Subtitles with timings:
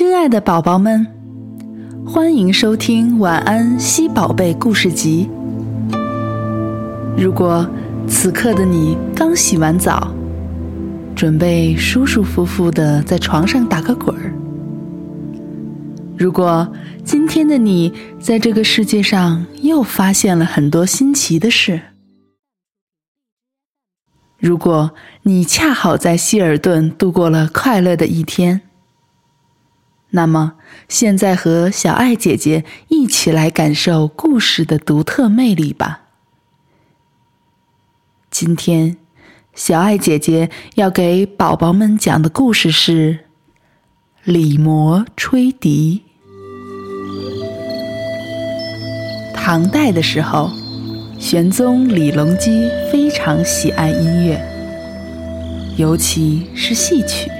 [0.00, 1.06] 亲爱的宝宝们，
[2.06, 5.28] 欢迎收听《晚安西宝贝故事集》。
[7.18, 7.68] 如果
[8.08, 10.10] 此刻的你刚洗完澡，
[11.14, 14.32] 准备舒舒服服的在床上打个滚儿；
[16.16, 16.66] 如果
[17.04, 21.78] 今天的你在这个世界上又发现了很多新奇的事；
[24.38, 24.92] 如果
[25.24, 28.62] 你恰好在希尔顿度过了快乐的一天。
[30.12, 30.54] 那么，
[30.88, 36.00] 现在和小爱姐姐一起来感受故事的独特魅力吧。
[38.28, 38.96] 今天，
[39.54, 43.14] 小爱姐姐要给宝宝们讲的故事是
[44.24, 46.02] 《李摩吹笛》。
[49.34, 50.50] 唐代的时候，
[51.18, 54.40] 玄宗李隆基非常喜爱音乐，
[55.76, 57.30] 尤其是戏曲。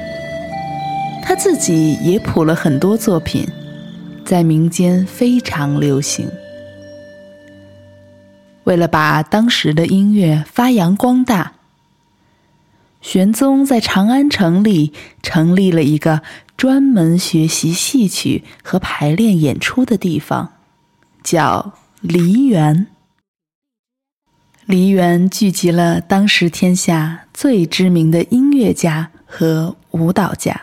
[1.30, 3.46] 他自己也谱了很多作品，
[4.24, 6.28] 在民间非常流行。
[8.64, 11.52] 为了把当时的音乐发扬光大，
[13.00, 16.22] 玄宗在长安城里成立了一个
[16.56, 20.54] 专门学习戏曲和排练演出的地方，
[21.22, 22.88] 叫梨园。
[24.66, 30.62] 梨园聚集了当时天下最知名的音乐家和舞蹈家。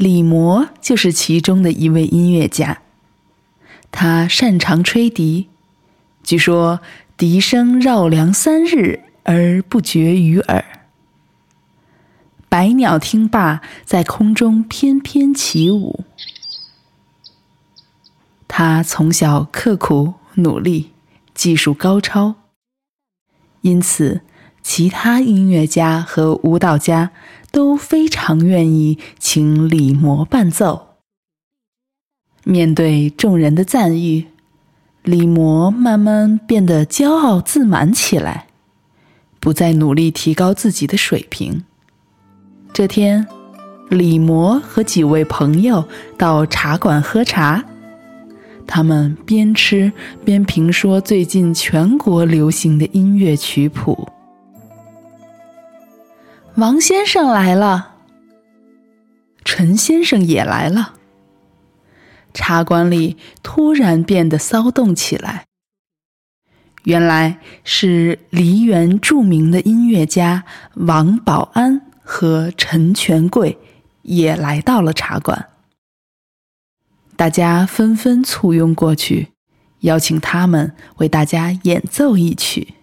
[0.00, 2.80] 李摩就是其中的一位音乐家，
[3.92, 5.50] 他擅长吹笛，
[6.22, 6.80] 据说
[7.18, 10.64] 笛声绕梁三日而不绝于耳。
[12.48, 16.06] 百鸟听罢，在空中翩翩起舞。
[18.48, 20.92] 他从小刻苦努力，
[21.34, 22.36] 技术高超，
[23.60, 24.22] 因此。
[24.62, 27.12] 其他音乐家和舞蹈家
[27.50, 30.88] 都非常愿意请李摩伴奏。
[32.44, 34.26] 面对众人的赞誉，
[35.02, 38.46] 李摩慢慢变得骄傲自满起来，
[39.38, 41.64] 不再努力提高自己的水平。
[42.72, 43.26] 这天，
[43.88, 47.64] 李摩和几位朋友到茶馆喝茶，
[48.66, 49.92] 他们边吃
[50.24, 54.08] 边评说最近全国流行的音乐曲谱。
[56.56, 57.96] 王先生来了，
[59.44, 60.94] 陈先生也来了。
[62.34, 65.46] 茶馆里突然变得骚动起来。
[66.84, 70.44] 原来是梨园著名的音乐家
[70.74, 73.58] 王保安和陈全贵
[74.02, 75.50] 也来到了茶馆。
[77.16, 79.28] 大家纷纷簇拥过去，
[79.80, 82.74] 邀请他们为大家演奏一曲。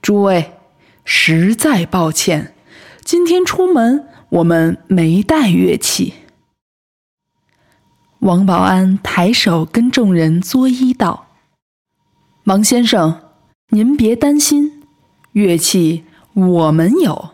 [0.00, 0.52] 诸位。
[1.04, 2.54] 实在抱歉，
[3.02, 6.14] 今天出门我们没带乐器。
[8.20, 11.26] 王保安抬手跟众人作揖道
[12.44, 13.20] ：“王先生，
[13.70, 14.84] 您别担心，
[15.32, 16.04] 乐器
[16.34, 17.30] 我们有。”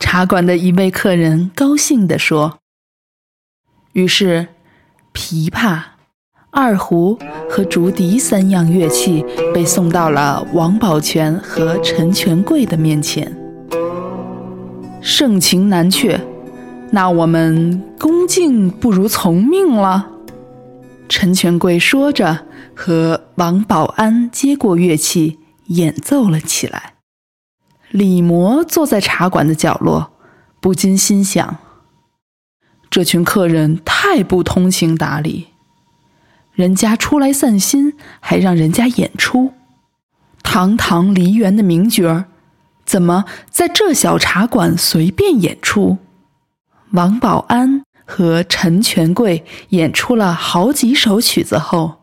[0.00, 2.58] 茶馆的一位客人高兴地说。
[3.92, 4.48] 于是，
[5.12, 5.89] 琵琶。
[6.52, 7.16] 二胡
[7.48, 9.24] 和竹笛三样乐器
[9.54, 13.36] 被送到了王宝全和陈全贵的面前。
[15.00, 16.20] 盛情难却，
[16.90, 20.08] 那我们恭敬不如从命了。
[21.08, 25.38] 陈全贵说着，和王保安接过乐器，
[25.68, 26.94] 演奏了起来。
[27.90, 30.12] 李摩坐在茶馆的角落，
[30.60, 31.58] 不禁心想：
[32.90, 35.49] 这群客人太不通情达理。
[36.60, 39.54] 人家出来散心，还让人家演出，
[40.42, 42.26] 堂堂梨园的名角儿，
[42.84, 45.96] 怎么在这小茶馆随便演出？
[46.90, 52.02] 王保安和陈全贵演出了好几首曲子后，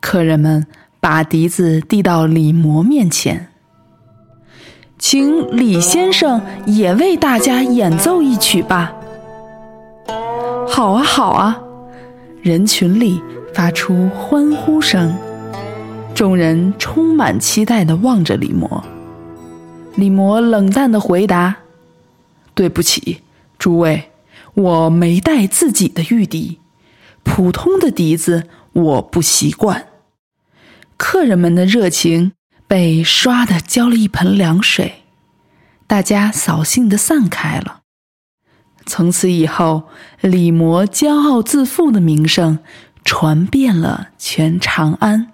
[0.00, 0.66] 客人们
[0.98, 3.52] 把笛子递到李摩面前，
[4.98, 8.92] 请李先生也为大家演奏一曲吧。
[10.66, 11.60] 好啊，好啊，
[12.40, 13.22] 人群里。
[13.54, 15.14] 发出欢呼声，
[16.14, 18.82] 众人充满期待地望着李摩。
[19.94, 21.56] 李摩冷淡地回答
[22.54, 23.20] ：“对不起，
[23.58, 24.10] 诸位，
[24.54, 26.60] 我没带自己的玉笛，
[27.22, 29.88] 普通的笛子我不习惯。”
[30.96, 32.32] 客人们的热情
[32.66, 35.02] 被刷的浇了一盆凉水，
[35.86, 37.80] 大家扫兴地散开了。
[38.86, 39.84] 从此以后，
[40.22, 42.58] 李摩骄傲自负的名声。
[43.04, 45.32] 传遍了全长安。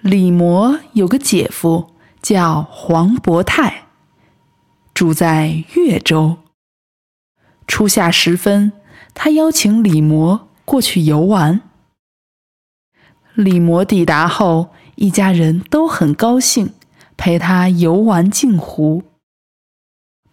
[0.00, 3.88] 李摩有个姐夫叫黄伯泰，
[4.94, 6.38] 住在越州。
[7.66, 8.72] 初夏时分，
[9.14, 11.60] 他邀请李摩过去游玩。
[13.34, 16.74] 李摩抵达后，一家人都很高兴，
[17.16, 19.04] 陪他游玩镜湖。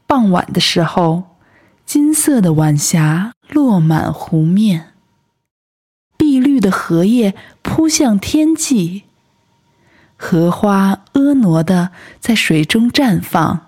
[0.08, 1.38] 傍晚的时候，
[1.86, 4.94] 金色的晚霞落满湖面，
[6.40, 9.04] 绿的荷叶扑向天际，
[10.16, 11.90] 荷花婀娜的
[12.20, 13.62] 在水中绽放。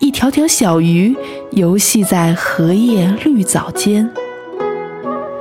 [0.00, 1.16] 一条条小鱼
[1.52, 4.10] 游戏在荷叶绿藻间，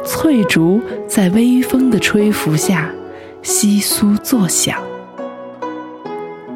[0.06, 2.90] 翠竹在微风的吹拂下
[3.44, 4.82] 窸窣作响。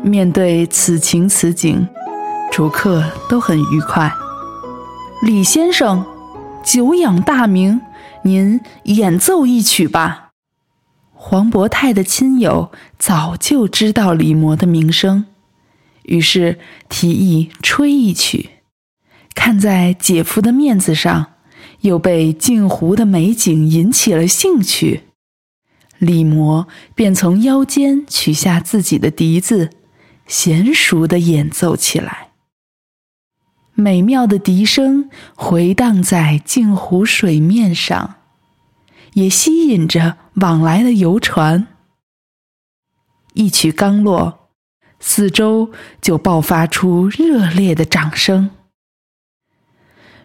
[0.02, 1.86] 面对此情此景，
[2.52, 4.12] 逐客都很愉快。
[5.22, 6.06] 李先生，
[6.64, 7.82] 久仰大名，
[8.24, 10.30] 您演奏一曲吧。
[11.14, 15.26] 黄伯泰的亲友早就知道李摩的名声。
[16.04, 16.58] 于是
[16.88, 18.50] 提议吹一曲，
[19.36, 21.34] 看在姐夫的面子上，
[21.82, 25.04] 又被镜湖的美景引起了兴趣。
[26.00, 29.70] 李摩便从腰间取下自己的笛子，
[30.28, 32.29] 娴熟地演奏起来。
[33.80, 38.16] 美妙的笛声回荡在镜湖水面上，
[39.14, 41.68] 也吸引着往来的游船。
[43.34, 44.38] 一曲刚落。
[45.02, 45.72] 四周
[46.02, 48.52] 就爆发出热烈的掌声。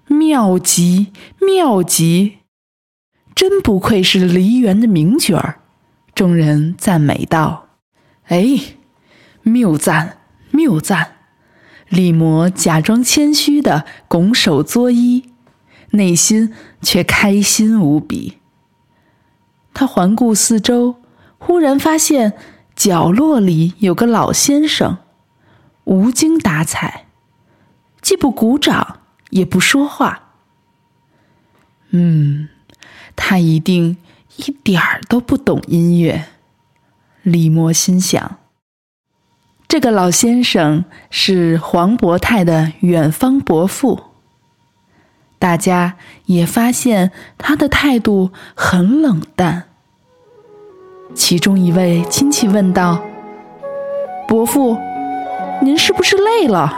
[0.09, 2.39] 妙极，妙极！
[3.37, 5.61] 真不愧是梨园的名角儿。
[6.13, 7.69] 众人赞美道
[8.27, 8.45] ：“哎，
[9.43, 10.19] 谬赞，
[10.51, 11.14] 谬赞！”
[11.89, 15.25] 李摩假装谦虚的拱手作揖，
[15.91, 16.53] 内心
[16.83, 18.39] 却开心无比。
[19.73, 20.97] 他环顾四周，
[21.39, 22.35] 忽然发现。
[22.77, 24.99] 角落里有个老先生，
[25.85, 27.07] 无精打采，
[28.03, 28.99] 既不鼓掌，
[29.31, 30.33] 也不说话。
[31.91, 32.49] 嗯，
[33.15, 33.97] 他一定
[34.39, 36.25] 一点儿都不懂音乐。
[37.23, 38.39] 李摩心想。
[39.75, 43.99] 这个老先生是黄伯泰的远方伯父。
[45.41, 49.65] 大家也发现他的态度很冷淡。
[51.13, 53.03] 其中一位亲戚问道
[54.29, 54.79] ：“伯父，
[55.61, 56.73] 您是不是累了？”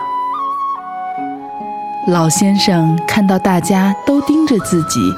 [2.08, 5.12] 老先生看到大家都盯着自己，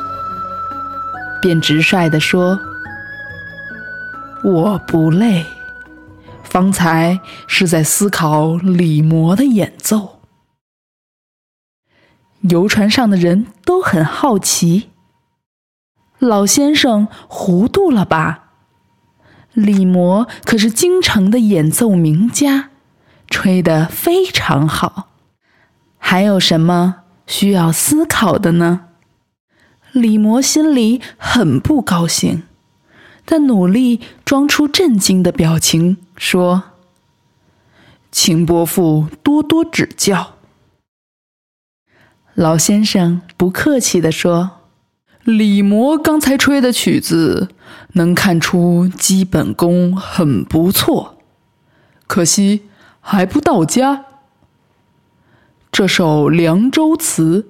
[1.40, 2.58] 便直率地说
[4.42, 5.46] ：“我不累，
[6.48, 10.20] 方才是在思考李摩的演奏。”
[12.42, 14.90] 游船上的人都很好奇
[16.18, 18.44] ：“老先生糊涂了吧？”
[19.54, 22.70] 李摩可是京城的演奏名家，
[23.28, 25.08] 吹得非常好。
[25.98, 28.86] 还有什么需要思考的呢？
[29.90, 32.44] 李摩心里很不高兴，
[33.24, 36.64] 但努力装出震惊的表情，说
[38.12, 40.34] ：“请伯父多多指教。”
[42.34, 44.50] 老先生不客气地说。
[45.24, 47.50] 李摩刚才吹的曲子，
[47.92, 51.18] 能看出基本功很不错，
[52.06, 52.62] 可惜
[53.00, 54.06] 还不到家。
[55.70, 57.42] 这首《凉州词》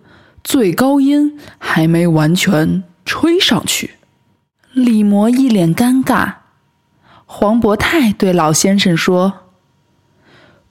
[0.42, 3.94] 最高音还没完全吹上去。
[4.72, 6.34] 李摩一脸尴尬。
[7.30, 9.40] 黄伯泰对老先生说：“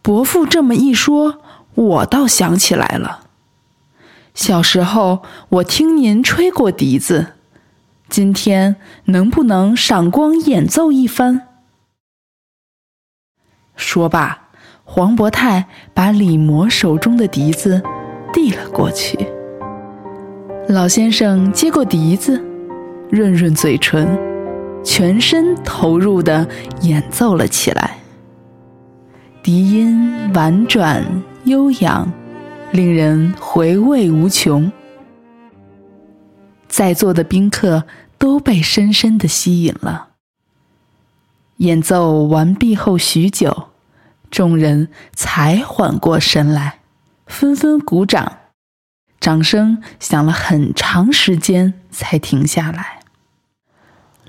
[0.02, 1.40] 伯父这么一说，
[1.76, 3.28] 我倒想起来了。”
[4.34, 7.34] 小时候，我听您吹过笛子，
[8.10, 11.44] 今天能不能赏光演奏一番？
[13.76, 14.50] 说罢，
[14.84, 17.84] 黄伯泰把李摩手中的笛子
[18.34, 19.16] 递了过去。
[20.68, 22.44] 老先生接过笛子，
[23.12, 24.18] 润润嘴唇，
[24.88, 26.48] 全身投入的
[26.82, 27.98] 演奏了起来。
[29.44, 31.06] 笛音婉转
[31.44, 32.10] 悠扬。
[32.74, 34.70] 令人回味无穷，
[36.68, 37.86] 在座的宾客
[38.18, 40.10] 都被深深的吸引了。
[41.58, 43.70] 演奏完毕后许久，
[44.30, 46.80] 众人才缓过神来，
[47.26, 48.38] 纷纷鼓掌，
[49.22, 52.97] 掌声响了很长时间才停下来。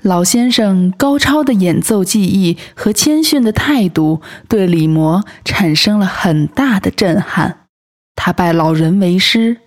[0.01, 7.67] 老先生高超的演奏技艺和谦逊的态度，对李摩产生了很大的震撼。
[8.15, 9.57] 他拜老人为师，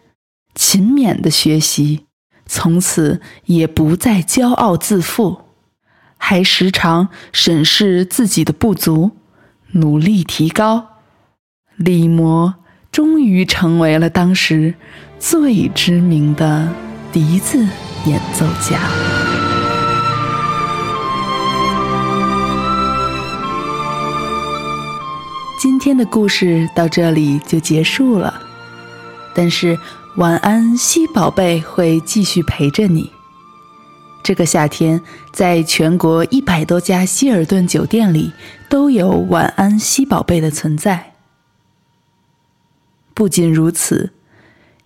[0.54, 2.06] 勤勉的学习，
[2.46, 5.42] 从此也不再骄傲自负，
[6.16, 9.12] 还时常审视自己的不足，
[9.72, 10.88] 努力提高。
[11.76, 12.54] 李摩
[12.90, 14.74] 终于成为了当时
[15.18, 16.68] 最知名的
[17.10, 17.58] 笛子
[18.06, 19.21] 演奏家。
[25.82, 28.40] 今天的故事到这里就结束了，
[29.34, 29.76] 但是
[30.14, 33.10] 晚安，西宝贝会继续陪着你。
[34.22, 38.32] 这个夏天，在全国一百多家希尔顿酒店里
[38.68, 41.14] 都有晚安西宝贝的存在。
[43.12, 44.12] 不仅如此，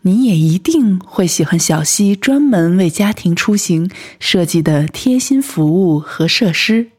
[0.01, 6.93] 你也一定会喜欢小溪专门为家庭出行设计的贴心服务和设施，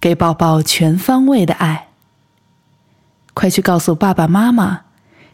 [0.00, 1.90] 给宝宝全方位的爱。
[3.42, 4.82] 快去告诉爸爸妈妈，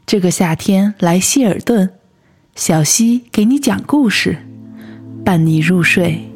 [0.06, 1.90] 这个夏天来希尔顿，
[2.54, 4.38] 小溪给你讲故事。
[5.22, 6.32] 伴你入睡，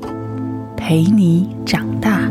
[0.77, 2.31] 陪你长大。